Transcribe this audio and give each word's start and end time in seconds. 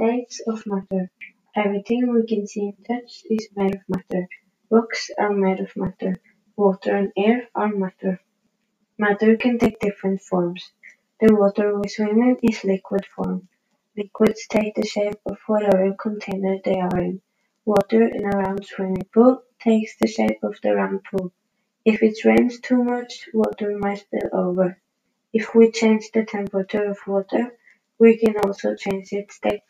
States 0.00 0.40
of 0.46 0.64
matter. 0.64 1.10
Everything 1.56 2.14
we 2.14 2.24
can 2.24 2.46
see 2.46 2.68
and 2.68 2.86
touch 2.86 3.24
is 3.28 3.48
made 3.56 3.74
of 3.74 3.82
matter. 3.88 4.28
Rocks 4.70 5.10
are 5.18 5.32
made 5.32 5.58
of 5.58 5.76
matter. 5.76 6.14
Water 6.56 6.94
and 6.94 7.12
air 7.16 7.48
are 7.52 7.74
matter. 7.74 8.20
Matter 8.96 9.36
can 9.36 9.58
take 9.58 9.80
different 9.80 10.20
forms. 10.20 10.70
The 11.20 11.34
water 11.34 11.76
we 11.76 11.88
swim 11.88 12.22
in 12.22 12.36
is 12.44 12.62
liquid 12.62 13.06
form. 13.06 13.48
Liquids 13.96 14.46
take 14.46 14.76
the 14.76 14.86
shape 14.86 15.18
of 15.26 15.38
whatever 15.48 15.92
container 15.94 16.58
they 16.64 16.78
are 16.78 16.96
in. 17.00 17.20
Water 17.64 18.06
in 18.06 18.24
a 18.24 18.38
round 18.38 18.64
swimming 18.66 19.08
pool 19.12 19.42
takes 19.58 19.96
the 19.98 20.06
shape 20.06 20.44
of 20.44 20.60
the 20.62 20.76
round 20.76 21.02
pool. 21.10 21.32
If 21.84 22.04
it 22.04 22.24
rains 22.24 22.60
too 22.60 22.84
much, 22.84 23.28
water 23.34 23.76
might 23.76 23.98
spill 23.98 24.30
over. 24.32 24.80
If 25.32 25.56
we 25.56 25.72
change 25.72 26.12
the 26.12 26.24
temperature 26.24 26.84
of 26.84 26.98
water, 27.04 27.52
we 27.98 28.16
can 28.16 28.36
also 28.36 28.76
change 28.76 29.12
its 29.12 29.34
state. 29.34 29.64